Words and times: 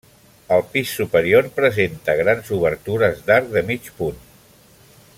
El 0.55 0.63
pis 0.75 0.93
superior 0.99 1.49
presenta 1.59 2.15
grans 2.21 2.49
obertures 2.57 3.23
d'arc 3.29 3.55
de 3.59 3.67
mig 3.71 3.93
punt. 4.01 4.21